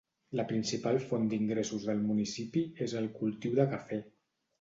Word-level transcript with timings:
La 0.37 0.43
principal 0.51 0.95
font 1.09 1.27
d'ingressos 1.33 1.85
del 1.89 2.01
municipi 2.05 2.63
és 2.87 2.97
el 3.03 3.07
cultiu 3.19 3.55
del 3.61 3.71
cafè. 3.75 4.01